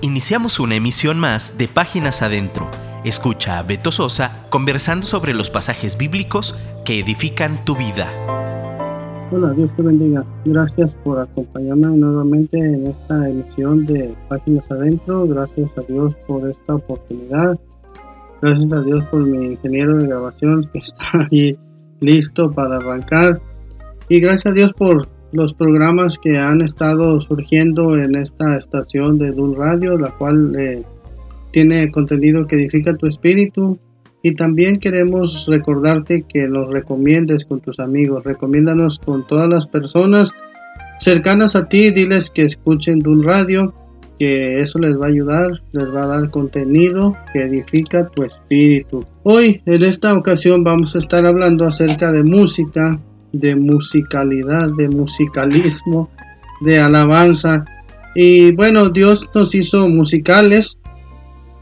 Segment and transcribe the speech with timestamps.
[0.00, 2.70] Iniciamos una emisión más de Páginas Adentro.
[3.04, 6.54] Escucha a Beto Sosa conversando sobre los pasajes bíblicos
[6.84, 8.06] que edifican tu vida.
[9.32, 10.24] Hola, Dios te bendiga.
[10.44, 15.26] Gracias por acompañarme nuevamente en esta emisión de Páginas Adentro.
[15.26, 17.58] Gracias a Dios por esta oportunidad.
[18.40, 21.58] Gracias a Dios por mi ingeniero de grabación que está ahí
[21.98, 23.40] listo para arrancar.
[24.08, 29.32] Y gracias a Dios por los programas que han estado surgiendo en esta estación de
[29.32, 30.82] Dul Radio, la cual eh,
[31.52, 33.78] tiene contenido que edifica tu espíritu.
[34.22, 40.32] Y también queremos recordarte que los recomiendes con tus amigos, recomiéndanos con todas las personas
[40.98, 43.72] cercanas a ti, diles que escuchen Dul Radio,
[44.18, 49.04] que eso les va a ayudar, les va a dar contenido que edifica tu espíritu.
[49.22, 52.98] Hoy, en esta ocasión, vamos a estar hablando acerca de música,
[53.32, 56.10] de musicalidad, de musicalismo,
[56.60, 57.64] de alabanza.
[58.14, 60.78] Y bueno, Dios nos hizo musicales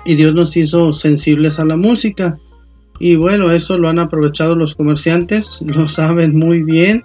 [0.04, 2.38] y Dios nos hizo sensibles a la música.
[2.98, 7.04] Y bueno, eso lo han aprovechado los comerciantes, lo saben muy bien.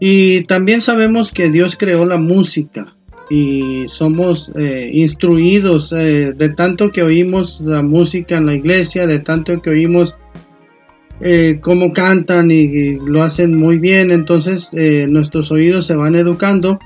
[0.00, 2.94] Y también sabemos que Dios creó la música
[3.30, 9.20] y somos eh, instruidos eh, de tanto que oímos la música en la iglesia, de
[9.20, 10.14] tanto que oímos
[11.26, 16.78] eh, cómo cantan y, lo hacen muy bien, entonces eh, nuestros oídos se van educando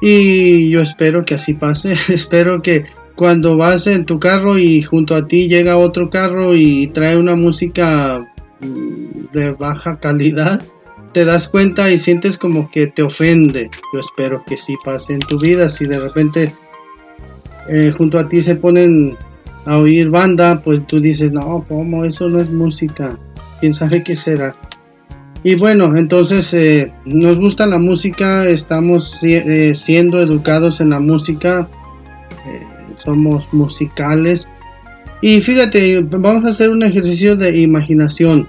[0.00, 5.14] y yo espero que así pase, espero que cuando vas en tu carro y junto
[5.14, 8.26] a ti llega otro carro y trae una música
[8.60, 10.62] mm, de baja calidad,
[11.12, 13.70] te das cuenta y sientes como que te ofende.
[13.92, 15.70] Yo espero que sí pase en tu vida.
[15.70, 16.52] Si de repente
[17.68, 19.16] eh, junto a ti se ponen
[19.66, 22.04] a oír banda, pues tú dices, no, ¿cómo?
[22.04, 23.18] Eso no es música
[23.60, 24.54] quién sabe qué será.
[25.42, 31.68] Y bueno, entonces eh, nos gusta la música, estamos eh, siendo educados en la música,
[32.46, 32.62] eh,
[32.96, 34.48] somos musicales.
[35.20, 38.48] Y fíjate, vamos a hacer un ejercicio de imaginación.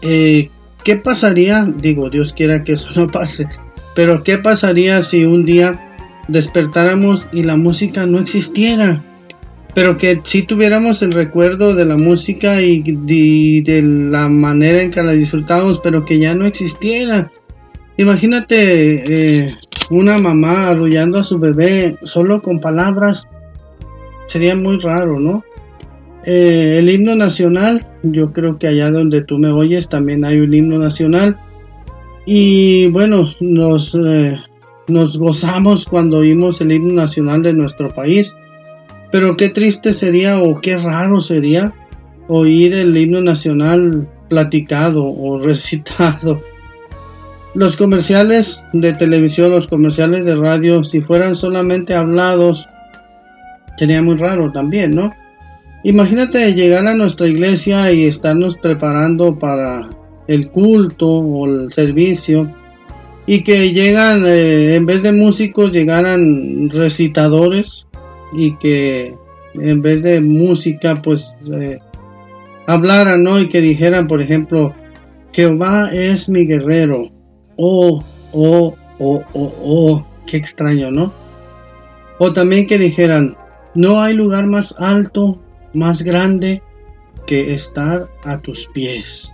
[0.00, 1.64] ¿Qué pasaría?
[1.64, 3.48] Digo, Dios quiera que eso no pase,
[3.94, 5.78] pero ¿qué pasaría si un día
[6.28, 9.02] despertáramos y la música no existiera?
[9.74, 12.82] Pero que si tuviéramos el recuerdo de la música y,
[13.62, 17.30] de la manera en que la disfrutamos, pero que ya no existiera.
[17.96, 19.54] Imagínate eh,
[19.90, 23.28] una mamá arrullando a su bebé solo con palabras,
[24.26, 25.44] sería muy raro, ¿no?
[26.24, 30.52] Eh, el himno nacional, yo creo que allá donde tú me oyes también hay un
[30.52, 31.36] himno nacional.
[32.26, 34.36] Y bueno, nos, eh,
[34.88, 38.34] nos gozamos cuando oímos el himno nacional de nuestro país
[39.10, 41.72] pero qué triste sería o qué raro sería
[42.28, 46.42] oír el himno nacional platicado o recitado.
[47.54, 52.68] Los comerciales de televisión, los comerciales de radio, si fueran solamente hablados,
[53.78, 55.12] sería muy raro también, ¿no?
[55.82, 59.88] Imagínate llegar a nuestra iglesia y estarnos preparando para
[60.26, 62.52] el culto o el servicio
[63.26, 67.87] y que llegan, eh, en vez de músicos, llegaran recitadores
[68.32, 69.14] y que
[69.54, 71.78] en vez de música pues eh,
[72.66, 73.40] hablaran, ¿no?
[73.40, 74.74] Y que dijeran, por ejemplo,
[75.32, 77.10] Jehová es mi guerrero.
[77.56, 81.12] Oh, oh, oh, oh, oh, qué extraño, ¿no?
[82.18, 83.36] O también que dijeran,
[83.74, 85.40] no hay lugar más alto,
[85.72, 86.62] más grande
[87.26, 89.32] que estar a tus pies.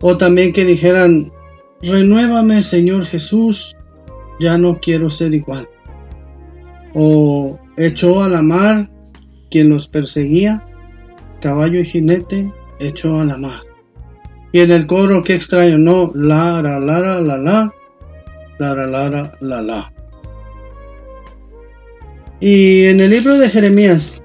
[0.00, 1.30] O también que dijeran,
[1.82, 3.76] renuévame Señor Jesús,
[4.40, 5.68] ya no quiero ser igual
[6.94, 8.88] o echó a la mar
[9.50, 10.64] quien los perseguía,
[11.40, 13.60] caballo y jinete echó a la mar.
[14.52, 17.38] Y en el coro, qué extraño, no, la, la, la, la, la,
[18.58, 19.92] la, la, la, la, la.
[22.40, 24.20] Y en el libro de Jeremías,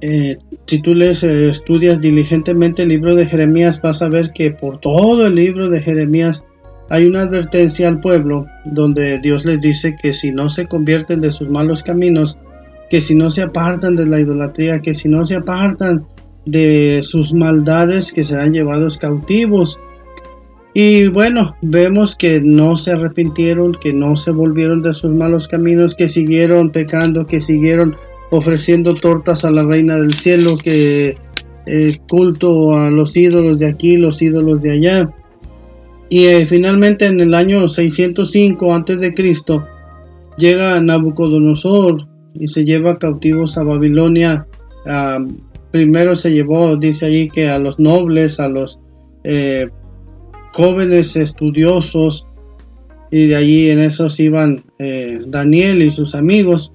[0.00, 4.50] eh, si tú lees, eh, estudias diligentemente el libro de Jeremías, vas a ver que
[4.50, 6.44] por todo el libro de Jeremías
[6.92, 11.32] hay una advertencia al pueblo donde Dios les dice que si no se convierten de
[11.32, 12.36] sus malos caminos,
[12.90, 16.04] que si no se apartan de la idolatría, que si no se apartan
[16.44, 19.78] de sus maldades, que serán llevados cautivos.
[20.74, 25.94] Y bueno, vemos que no se arrepintieron, que no se volvieron de sus malos caminos,
[25.94, 27.96] que siguieron pecando, que siguieron
[28.30, 31.16] ofreciendo tortas a la reina del cielo, que
[31.64, 35.10] eh, culto a los ídolos de aquí, los ídolos de allá.
[36.12, 39.66] Y eh, finalmente en el año 605 antes de Cristo
[40.36, 44.46] llega Nabucodonosor y se lleva cautivos a Babilonia.
[45.70, 48.78] primero se llevó, dice ahí que a los nobles, a los
[49.24, 49.70] eh,
[50.52, 52.26] jóvenes estudiosos
[53.10, 56.72] y de allí en esos iban eh, Daniel y sus amigos.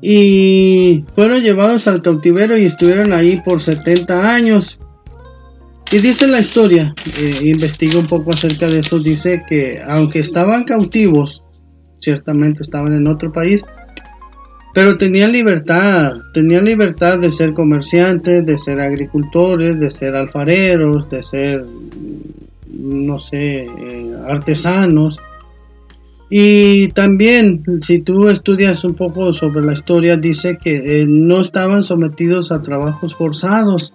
[0.00, 4.78] y fueron llevados al cautiverio y estuvieron ahí por 70 años.
[5.92, 10.64] Y dice la historia, eh, investiga un poco acerca de eso, dice que aunque estaban
[10.64, 11.42] cautivos,
[12.00, 13.62] ciertamente estaban en otro país,
[14.74, 21.22] pero tenían libertad, tenían libertad de ser comerciantes, de ser agricultores, de ser alfareros, de
[21.22, 21.64] ser,
[22.68, 25.18] no sé, eh, artesanos.
[26.28, 31.84] Y también, si tú estudias un poco sobre la historia, dice que eh, no estaban
[31.84, 33.94] sometidos a trabajos forzados,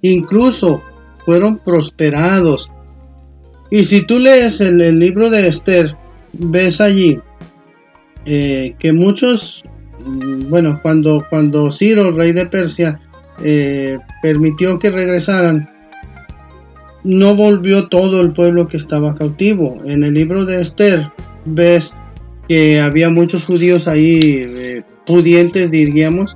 [0.00, 0.82] incluso
[1.24, 2.70] fueron prosperados.
[3.70, 5.96] Y si tú lees el, libro de Esther,
[6.32, 7.18] ves allí
[8.26, 9.62] eh, que muchos,
[10.04, 13.00] mm, bueno, cuando, cuando Ciro, rey de Persia,
[13.42, 15.68] eh, permitió que regresaran,
[17.04, 19.80] no volvió todo el pueblo que estaba cautivo.
[19.84, 21.10] En el libro de Esther
[21.44, 21.92] ves
[22.48, 26.34] que había muchos judíos ahí eh, pudientes, diríamos,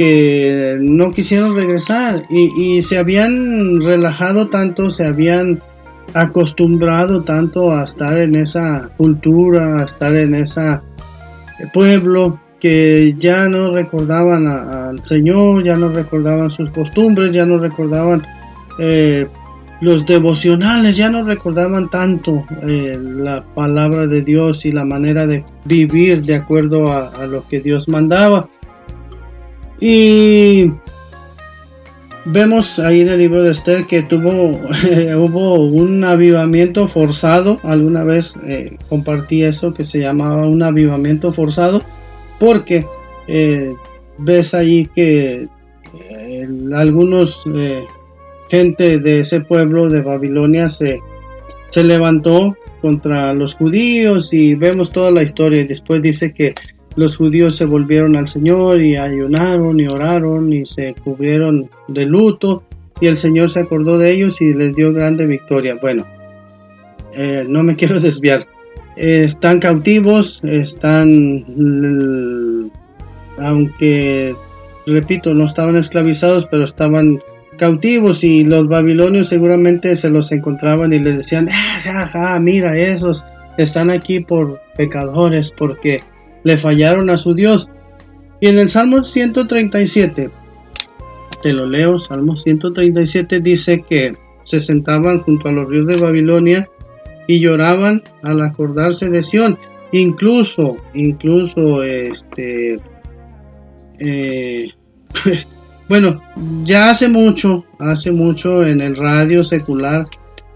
[0.00, 5.60] que no quisieron regresar y, se habían relajado tanto, se habían
[6.14, 10.80] acostumbrado tanto a estar en esa cultura, a estar en ese
[11.74, 18.26] pueblo, que ya no recordaban al Señor, ya no recordaban sus costumbres, ya no recordaban
[18.78, 19.26] eh,
[19.82, 25.44] los devocionales, ya no recordaban tanto eh, la palabra de Dios y la manera de
[25.66, 28.48] vivir de acuerdo a lo que Dios mandaba.
[29.80, 30.70] Y
[32.26, 34.30] vemos ahí en el libro de Esther que tuvo
[35.16, 37.58] hubo un avivamiento forzado.
[37.62, 41.82] Alguna vez eh, compartí eso que se llamaba un avivamiento forzado
[42.38, 42.84] porque
[43.26, 43.74] eh,
[44.18, 45.48] ves ahí que
[46.10, 47.42] eh, algunos
[48.50, 51.00] gente de ese pueblo de Babilonia se,
[51.70, 56.54] se levantó contra los judíos y vemos toda la historia y después dice que
[56.96, 62.64] los judíos se volvieron al Señor y ayunaron y oraron y se cubrieron de luto
[63.00, 65.76] y el Señor se acordó de ellos y les dio grande victoria.
[65.80, 66.06] Bueno,
[67.14, 68.46] eh, no me quiero desviar.
[68.96, 71.44] están cautivos, están,
[73.38, 74.34] aunque,
[74.86, 77.20] repito, no estaban esclavizados, pero estaban
[77.56, 83.24] cautivos y los babilonios seguramente se los encontraban y les decían, ah, mira, esos
[83.58, 86.00] están aquí por pecadores, porque
[86.44, 87.68] le fallaron a su Dios.
[88.40, 90.30] Y en el Salmo 137,
[91.42, 96.68] te lo leo, Salmo 137 dice que se sentaban junto a los ríos de Babilonia
[97.26, 99.58] y lloraban al acordarse de Sión.
[99.92, 102.80] Incluso, incluso, este,
[103.98, 104.68] eh,
[105.88, 106.22] bueno,
[106.64, 110.06] ya hace mucho, hace mucho en el radio secular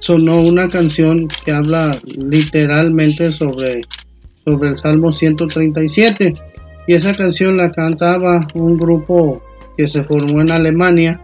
[0.05, 3.81] sonó una canción que habla literalmente sobre
[4.45, 6.35] sobre el Salmo 137
[6.87, 9.43] y esa canción la cantaba un grupo
[9.77, 11.21] que se formó en Alemania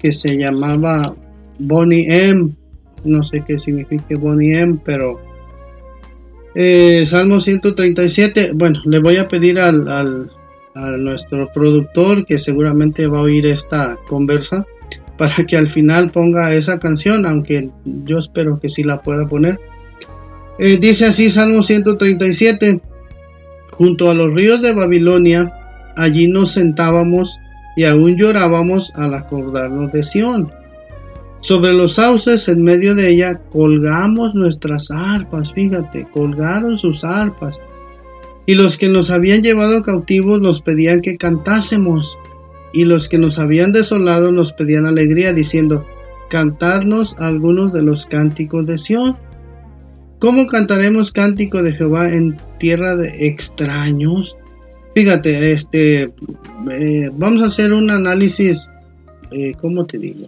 [0.00, 1.14] que se llamaba
[1.58, 2.50] Bonnie M.
[3.04, 5.20] No sé qué significa Bonnie M, pero
[6.54, 8.52] eh, Salmo 137.
[8.54, 10.30] Bueno, le voy a pedir al, al,
[10.74, 14.66] a nuestro productor que seguramente va a oír esta conversa
[15.16, 17.70] para que al final ponga esa canción, aunque
[18.04, 19.58] yo espero que sí la pueda poner.
[20.58, 22.80] Eh, dice así Salmo 137,
[23.72, 25.52] junto a los ríos de Babilonia,
[25.96, 27.38] allí nos sentábamos
[27.76, 30.52] y aún llorábamos al acordarnos de Sión.
[31.40, 37.60] Sobre los sauces en medio de ella colgamos nuestras arpas, fíjate, colgaron sus arpas.
[38.46, 42.16] Y los que nos habían llevado cautivos nos pedían que cantásemos.
[42.72, 45.86] Y los que nos habían desolado nos pedían alegría, diciendo,
[46.30, 49.16] cantadnos algunos de los cánticos de Sión.
[50.24, 54.34] ¿Cómo cantaremos cántico de Jehová en tierra de extraños?
[54.94, 56.04] Fíjate, este,
[56.70, 58.70] eh, vamos a hacer un análisis,
[59.32, 60.26] eh, ¿cómo te digo?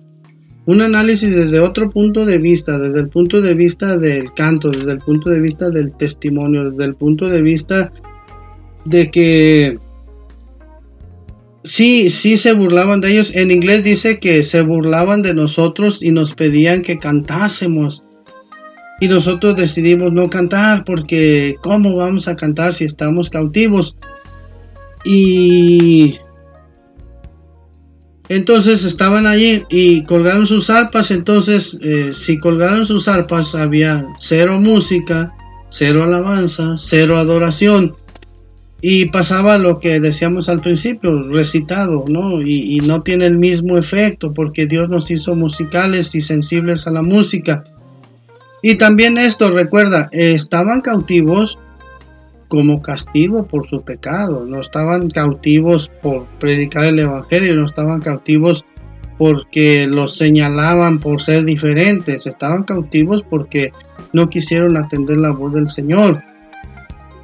[0.66, 4.92] Un análisis desde otro punto de vista, desde el punto de vista del canto, desde
[4.92, 7.90] el punto de vista del testimonio, desde el punto de vista
[8.84, 9.78] de que
[11.64, 13.34] sí, sí se burlaban de ellos.
[13.34, 18.02] En inglés dice que se burlaban de nosotros y nos pedían que cantásemos.
[19.00, 23.96] Y nosotros decidimos no cantar porque ¿cómo vamos a cantar si estamos cautivos?
[25.04, 26.18] Y
[28.28, 31.10] entonces estaban allí y colgaron sus arpas.
[31.10, 35.32] Entonces, eh, si colgaron sus arpas, había cero música,
[35.68, 37.94] cero alabanza, cero adoración.
[38.80, 42.42] Y pasaba lo que decíamos al principio, recitado, ¿no?
[42.42, 46.90] Y, y no tiene el mismo efecto porque Dios nos hizo musicales y sensibles a
[46.90, 47.64] la música.
[48.62, 51.58] Y también esto, recuerda, estaban cautivos,
[52.48, 58.64] como castigo por su pecado, no estaban cautivos por predicar el Evangelio, no estaban cautivos
[59.18, 63.70] porque los señalaban por ser diferentes, estaban cautivos porque
[64.12, 66.22] no quisieron atender la voz del Señor.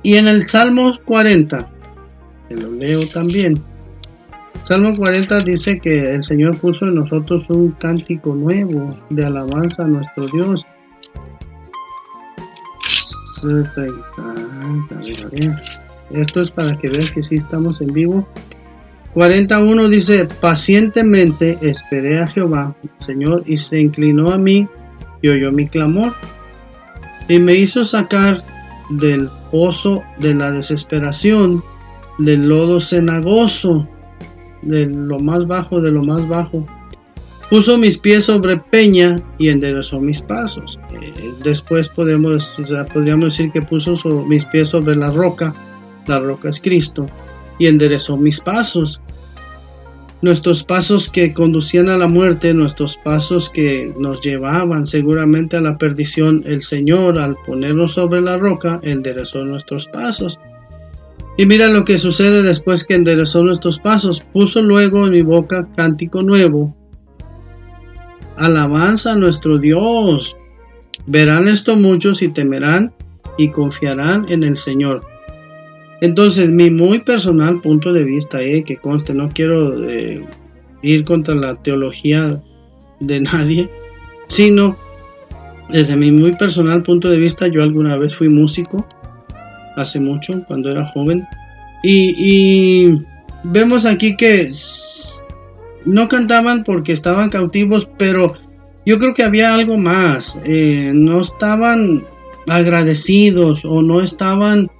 [0.03, 1.69] Y en el Salmo 40,
[2.49, 3.63] que lo leo también,
[4.65, 9.89] Salmo 40 dice que el Señor puso en nosotros un cántico nuevo de alabanza a
[9.89, 10.65] nuestro Dios.
[16.11, 18.27] Esto es para que veas que sí estamos en vivo.
[19.15, 24.67] 41 dice, pacientemente esperé a Jehová, Señor, y se inclinó a mí
[25.21, 26.15] y oyó mi clamor,
[27.29, 28.43] y me hizo sacar
[28.91, 31.63] del pozo de la desesperación,
[32.19, 33.87] del lodo cenagoso,
[34.63, 36.67] de lo más bajo de lo más bajo.
[37.53, 40.81] Puso mis pies sobre peña y enderezó mis pasos.
[40.91, 42.57] Eh, después podemos,
[42.95, 43.95] podríamos decir que puso
[44.27, 45.55] mis pies sobre la roca,
[46.07, 47.05] la roca es Cristo,
[47.59, 49.03] y enderezó mis pasos.
[50.23, 55.77] Nuestros pasos que conducían a la muerte, nuestros pasos que nos llevaban seguramente a la
[55.77, 60.41] perdición, el Señor al ponernos sobre la roca enderezó nuestros pasos.
[61.37, 64.21] Y mira lo que sucede después que enderezó nuestros pasos.
[64.33, 66.75] Puso luego en mi boca cántico nuevo.
[68.37, 70.37] Alabanza a nuestro Dios.
[71.07, 72.93] Verán esto muchos y temerán
[73.39, 75.03] y confiarán en el Señor.
[76.01, 80.25] Entonces, mi muy personal punto de vista, eh, que conste, no quiero eh,
[80.83, 82.43] ir contra la teología
[82.99, 83.71] de nadie,
[84.29, 84.77] sino
[85.69, 88.87] desde mi muy personal punto de vista, yo alguna vez fui músico
[89.77, 91.25] hace mucho, cuando era joven.
[91.83, 93.01] Y,
[93.45, 94.53] vemos aquí que
[95.85, 98.35] no cantaban porque estaban cautivos, pero
[98.85, 100.39] yo creo que había algo más.
[100.45, 102.05] Eh, no estaban
[102.47, 104.71] agradecidos o no estaban,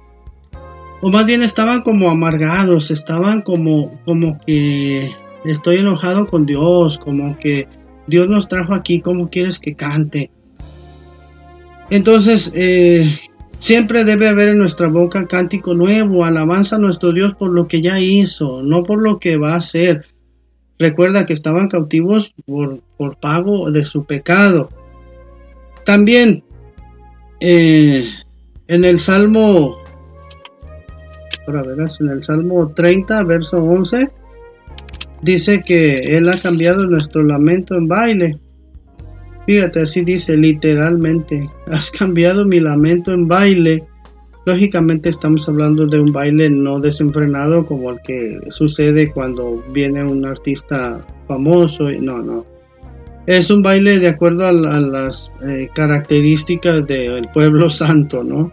[1.01, 5.11] o más bien estaban como amargados, estaban como, como que
[5.45, 7.67] estoy enojado con Dios, como que
[8.07, 10.31] Dios nos trajo aquí, ¿cómo quieres que cante?
[11.89, 13.19] Entonces, eh,
[13.63, 17.81] Siempre debe haber en nuestra boca cántico nuevo, alabanza a nuestro Dios por lo que
[17.81, 20.05] ya hizo, no por lo que va a hacer.
[20.83, 24.67] Recuerda que estaban cautivos por, por pago de su pecado.
[25.85, 26.43] También
[27.39, 28.05] eh,
[28.67, 29.77] en el Salmo,
[31.47, 34.09] ahora verás, en el Salmo 30, verso 11,
[35.21, 38.37] dice que Él ha cambiado nuestro lamento en baile.
[39.45, 43.85] Fíjate, así dice literalmente, has cambiado mi lamento en baile.
[44.45, 50.25] Lógicamente estamos hablando de un baile no desenfrenado como el que sucede cuando viene un
[50.25, 51.89] artista famoso.
[51.91, 52.45] No, no.
[53.25, 58.51] Es un baile de acuerdo a, las eh, características del pueblo santo, ¿no?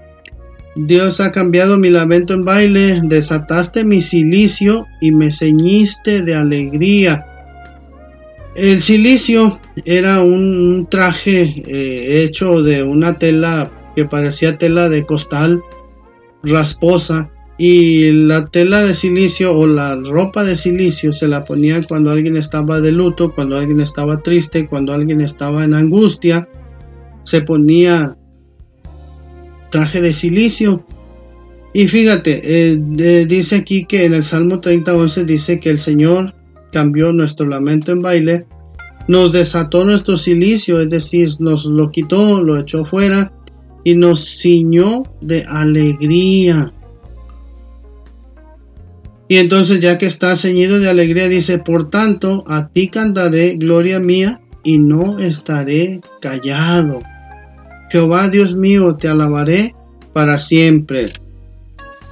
[0.76, 7.26] Dios ha cambiado mi lamento en baile, desataste mi silicio y me ceñiste de alegría.
[8.54, 15.61] El silicio era un traje eh, hecho de una tela que parecía tela de costal
[16.42, 17.30] rasposa
[17.62, 22.38] y la tela de silicio o la ropa de silicio se la ponían cuando alguien
[22.38, 26.49] estaba de luto, cuando alguien estaba triste, cuando alguien estaba en angustia,
[27.25, 28.16] se ponía
[29.70, 30.87] traje de silicio.
[31.75, 36.35] Y fíjate, eh, dice aquí que en el Salmo 30, 11 dice que el Señor
[36.73, 38.47] cambió nuestro lamento en baile,
[39.06, 43.32] nos desató nuestro silicio, es decir, nos lo quitó, lo echó fuera
[43.84, 46.72] y nos ciñó de alegría.
[49.28, 54.00] Y entonces ya que está ceñido de alegría, dice, por tanto, a ti cantaré gloria
[54.00, 56.99] mía y no estaré callado.
[57.90, 59.75] Jehová Dios mío, te alabaré
[60.12, 61.12] para siempre.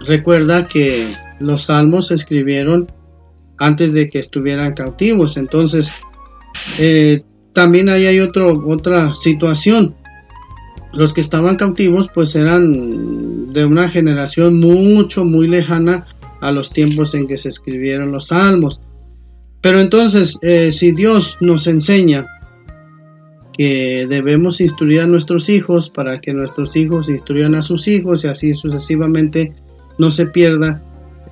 [0.06, 2.86] Recuerda que los salmos se escribieron
[3.58, 5.36] antes de que estuvieran cautivos.
[5.36, 5.90] Entonces,
[6.78, 7.22] eh,
[7.52, 9.96] también ahí hay otro, otra situación.
[10.92, 16.06] Los que estaban cautivos pues eran de una generación mucho, muy lejana
[16.40, 18.80] a los tiempos en que se escribieron los salmos.
[19.60, 22.26] Pero entonces, eh, si Dios nos enseña
[23.58, 28.28] que debemos instruir a nuestros hijos para que nuestros hijos instruyan a sus hijos y
[28.28, 29.52] así sucesivamente
[29.98, 30.80] no se pierda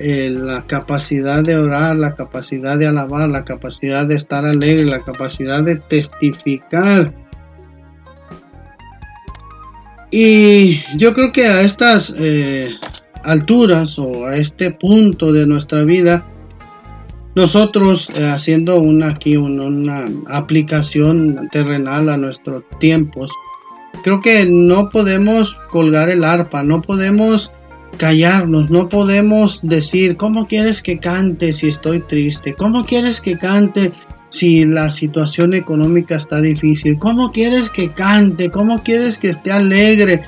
[0.00, 5.02] eh, la capacidad de orar, la capacidad de alabar, la capacidad de estar alegre, la
[5.02, 7.14] capacidad de testificar.
[10.10, 12.70] Y yo creo que a estas eh,
[13.24, 16.26] alturas o a este punto de nuestra vida,
[17.34, 23.30] nosotros eh, haciendo una, aquí una aplicación terrenal a nuestros tiempos,
[24.02, 27.50] creo que no podemos colgar el arpa, no podemos
[27.96, 32.54] callarnos, no podemos decir, ¿cómo quieres que cante si estoy triste?
[32.54, 33.92] ¿Cómo quieres que cante
[34.30, 36.98] si la situación económica está difícil?
[36.98, 38.50] ¿Cómo quieres que cante?
[38.50, 40.22] ¿Cómo quieres que esté alegre?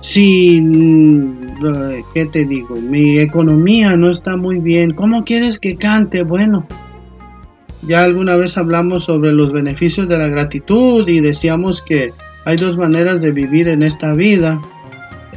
[0.00, 2.74] Si, mm, ¿qué te digo?
[2.76, 4.92] Mi economía no está muy bien.
[4.94, 6.24] ¿Cómo quieres que cante?
[6.24, 6.66] Bueno,
[7.82, 12.12] ya alguna vez hablamos sobre los beneficios de la gratitud y decíamos que
[12.44, 14.60] hay dos maneras de vivir en esta vida.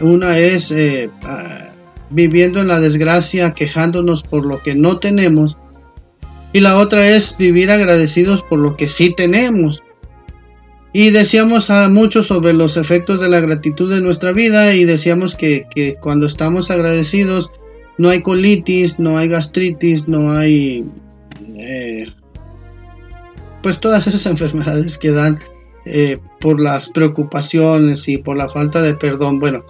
[0.02, 1.70] Una es eh, ah,
[2.10, 5.58] viviendo en la desgracia, quejándonos por lo que no tenemos.
[6.56, 9.84] Y la otra es vivir agradecidos por lo que sí tenemos.
[10.94, 15.36] Y decíamos a mucho sobre los efectos de la gratitud en nuestra vida y decíamos
[15.36, 17.52] que, que cuando estamos agradecidos
[17.98, 20.86] no hay colitis, no hay gastritis, no hay...
[21.58, 22.06] Eh,
[23.62, 25.40] pues todas esas enfermedades que dan
[25.86, 29.40] eh, por las preocupaciones y por la falta de perdón.
[29.40, 29.66] Bueno,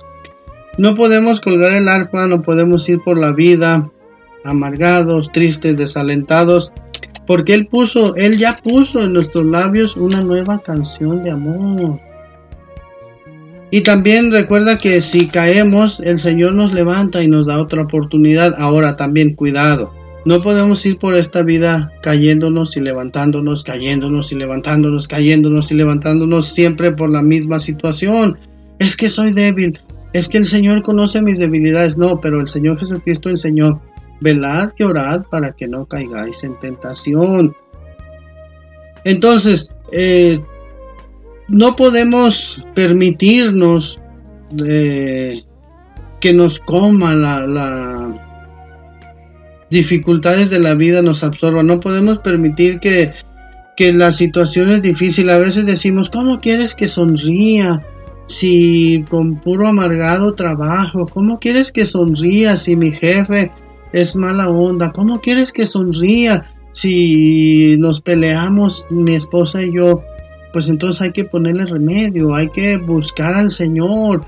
[0.77, 3.89] no podemos colgar el arpa, no podemos ir por la vida
[4.45, 6.71] amargados, tristes, desalentados,
[7.27, 11.99] porque Él puso, Él ya puso en nuestros labios una nueva canción de amor.
[13.71, 18.53] Y también recuerda que si caemos, el Señor nos levanta y nos da otra oportunidad.
[18.57, 19.91] Ahora también cuidado.
[20.23, 26.53] No podemos ir por esta vida cayéndonos y levantándonos, cayéndonos y levantándonos, cayéndonos y levantándonos
[26.53, 28.37] siempre por la misma situación.
[28.79, 29.79] Es que soy débil,
[30.13, 31.97] es que el Señor conoce mis debilidades.
[31.97, 33.81] No, pero el Señor Jesucristo enseñó,
[34.21, 37.55] velad y orad para que no caigáis en tentación.
[39.03, 40.41] Entonces, eh,
[41.47, 43.99] no podemos permitirnos
[44.65, 45.43] eh,
[46.19, 48.25] que nos coma la, la
[49.69, 51.67] dificultades de la vida nos absorban.
[51.67, 53.11] No podemos permitir que,
[53.75, 57.83] que las situaciones difíciles, a veces decimos, ¿cómo quieres que sonría?
[58.27, 63.51] Si con puro amargado trabajo, ¿cómo quieres que sonría si mi jefe
[63.93, 64.91] es mala onda?
[64.91, 70.01] ¿Cómo quieres que sonría si nos peleamos mi esposa y yo?
[70.53, 74.25] Pues entonces hay que ponerle remedio, hay que buscar al Señor,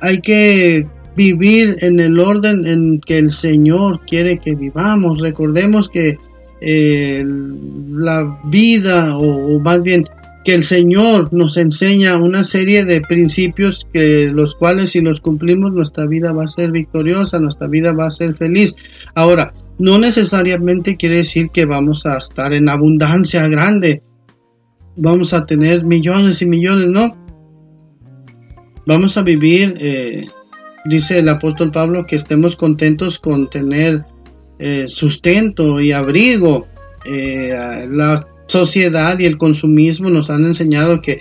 [0.00, 0.86] hay que
[1.16, 5.18] vivir en el orden en que el Señor quiere que vivamos.
[5.20, 6.16] Recordemos que
[6.60, 10.06] eh, la vida, o, más bien
[10.46, 15.72] que el Señor nos enseña una serie de principios que los cuales si los cumplimos
[15.72, 18.76] nuestra vida va a ser victoriosa, nuestra vida va a ser feliz.
[19.16, 24.02] Ahora, no necesariamente quiere decir que vamos a estar en abundancia grande,
[24.94, 27.16] vamos a tener millones y millones, no.
[28.86, 30.26] Vamos a vivir eh,
[30.84, 34.04] dice el apóstol Pablo que estemos contentos con tener
[34.60, 36.68] eh, sustento y abrigo.
[37.04, 41.20] Eh, la sociedad y el consumismo nos han enseñado que,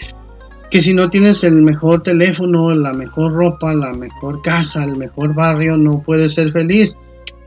[0.69, 5.33] que si no tienes el mejor teléfono, la mejor ropa, la mejor casa, el mejor
[5.33, 6.97] barrio, no puedes ser feliz.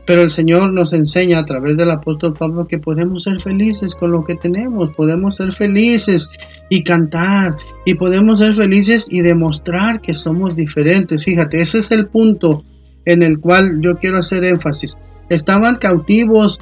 [0.05, 4.11] Pero el Señor nos enseña a través del apóstol Pablo que podemos ser felices con
[4.11, 6.27] lo que tenemos, podemos ser felices
[6.67, 11.23] y cantar y podemos ser felices y demostrar que somos diferentes.
[11.23, 12.63] Fíjate, ese es el punto
[13.05, 14.97] en el cual yo quiero hacer énfasis.
[15.29, 16.59] Estaban cautivos,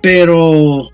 [0.00, 0.88] pero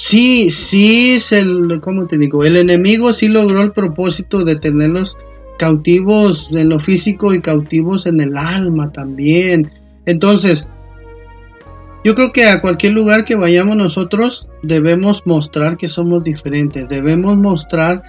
[0.00, 2.44] sí, sí, el, ¿cómo te digo?
[2.44, 5.16] El enemigo sí logró el propósito de tenerlos
[5.58, 9.70] cautivos en lo físico y cautivos en el alma también.
[10.06, 10.66] Entonces,
[12.02, 17.36] yo creo que a cualquier lugar que vayamos nosotros debemos mostrar que somos diferentes, debemos
[17.36, 18.02] mostrar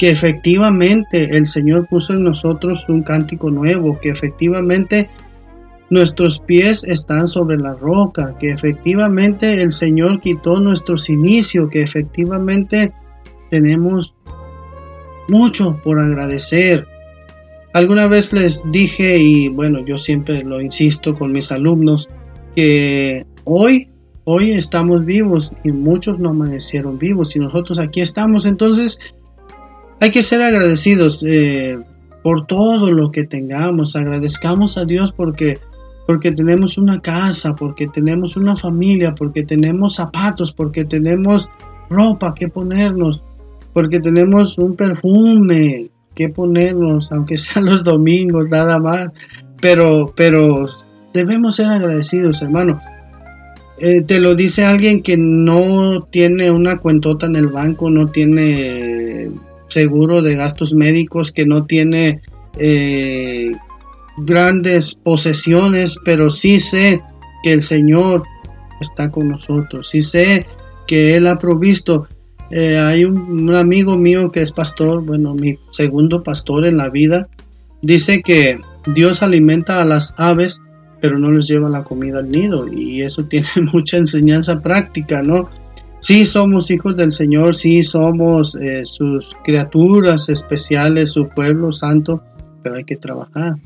[0.00, 5.08] que efectivamente el Señor puso en nosotros un cántico nuevo, que efectivamente
[5.90, 12.92] nuestros pies están sobre la roca, que efectivamente el Señor quitó nuestros inicios, que efectivamente
[13.50, 14.14] tenemos
[15.28, 16.86] mucho por agradecer.
[17.72, 22.08] Alguna vez les dije, y bueno, yo siempre lo insisto con mis alumnos,
[22.54, 23.88] que hoy,
[24.24, 28.46] hoy estamos vivos y muchos no amanecieron vivos y nosotros aquí estamos.
[28.46, 28.98] Entonces
[30.00, 31.78] hay que ser agradecidos eh,
[32.22, 33.94] por todo lo que tengamos.
[33.94, 35.58] Agradezcamos a Dios porque
[36.06, 41.50] porque tenemos una casa, porque tenemos una familia, porque tenemos zapatos, porque tenemos
[41.90, 43.20] ropa que ponernos,
[43.72, 49.10] porque tenemos un perfume que ponernos, aunque sean los domingos nada más,
[49.60, 50.68] pero pero
[51.12, 52.80] debemos ser agradecidos, hermano.
[53.78, 59.30] Eh, te lo dice alguien que no tiene una cuentota en el banco, no tiene
[59.68, 62.22] seguro de gastos médicos, que no tiene
[62.58, 63.50] eh,
[64.18, 67.02] grandes posesiones, pero sí sé
[67.42, 68.22] que el Señor
[68.80, 70.46] está con nosotros, sí sé
[70.86, 72.06] que Él ha provisto.
[72.50, 77.28] Eh, hay un, amigo mío que es pastor, bueno, mi segundo pastor en la vida,
[77.82, 78.58] dice que
[78.94, 80.60] Dios alimenta a las aves,
[81.00, 82.66] pero no les lleva la comida al nido.
[82.72, 85.48] Y eso tiene mucha enseñanza práctica, ¿no?
[86.00, 92.22] Sí somos hijos del Señor, sí somos eh, sus criaturas especiales, su pueblo santo,
[92.62, 93.56] pero hay que trabajar.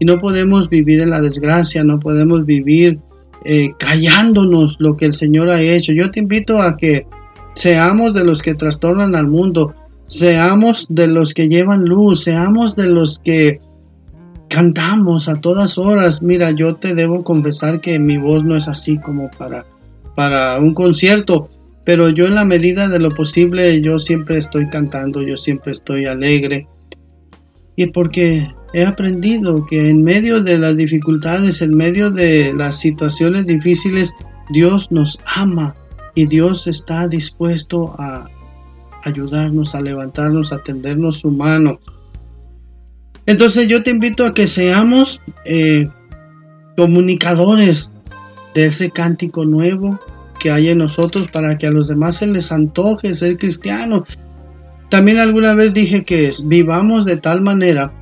[0.00, 2.98] Y no podemos vivir en la desgracia, no podemos vivir
[3.44, 5.92] eh, callándonos lo que el Señor ha hecho.
[5.92, 7.06] Yo te invito a que
[7.54, 9.74] seamos de los que trastornan al mundo,
[10.08, 13.60] seamos de los que llevan luz, seamos de los que
[14.48, 16.22] cantamos a todas horas.
[16.22, 19.64] Mira, yo te debo confesar que mi voz no es así como para,
[20.14, 21.48] para un concierto,
[21.84, 26.06] pero yo en la medida de lo posible yo siempre estoy cantando, yo siempre estoy
[26.06, 26.66] alegre.
[27.76, 33.46] Y porque he aprendido que en medio de las dificultades, en medio de las situaciones
[33.46, 34.12] difíciles,
[34.50, 35.74] Dios nos ama
[36.14, 38.28] y Dios está dispuesto a
[39.04, 41.78] ayudarnos, a levantarnos, a tendernos su mano.
[43.26, 45.88] Entonces yo te invito a que seamos eh,
[46.76, 47.92] comunicadores
[48.54, 49.98] de ese cántico nuevo,
[50.38, 54.02] que hay en nosotros para que a los demás se les antoje ser cristianos.
[54.88, 57.92] También alguna vez dije que vivamos de tal manera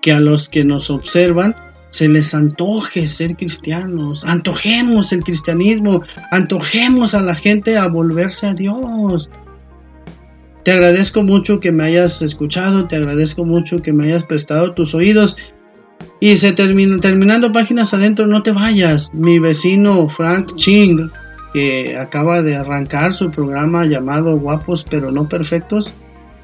[0.00, 1.54] que a los que nos observan
[1.90, 8.54] se les antoje ser cristianos, antojemos el cristianismo, antojemos a la gente a volverse a
[8.54, 9.30] Dios.
[10.64, 14.94] Te agradezco mucho que me hayas escuchado, te agradezco mucho que me hayas prestado tus
[14.94, 15.36] oídos.
[16.20, 19.12] Y se termina, terminando páginas adentro, no te vayas.
[19.14, 21.10] Mi vecino Frank Ching
[21.52, 25.94] que acaba de arrancar su programa llamado Guapos pero no perfectos.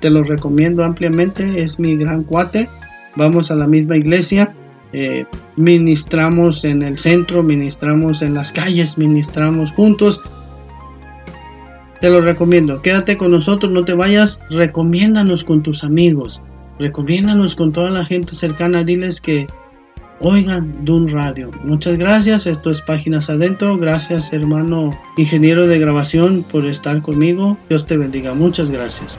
[0.00, 2.68] Te lo recomiendo ampliamente, es mi gran cuate.
[3.16, 4.54] Vamos a la misma iglesia,
[4.92, 5.24] eh,
[5.56, 10.22] ministramos en el centro, ministramos en las calles, ministramos juntos.
[12.00, 16.40] Te lo recomiendo, quédate con nosotros, no te vayas, recomiéndanos con tus amigos,
[16.78, 19.46] recomiéndanos con toda la gente cercana, diles que
[20.20, 21.50] oigan Dun Radio.
[21.64, 23.78] Muchas gracias, esto es Páginas Adentro.
[23.78, 27.56] Gracias hermano ingeniero de grabación por estar conmigo.
[27.68, 28.34] Dios te bendiga.
[28.34, 29.18] Muchas gracias.